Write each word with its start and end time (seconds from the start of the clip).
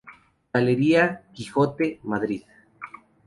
Galería 0.55 1.03
Quixote, 1.35 1.85
Madrid. 2.11 2.41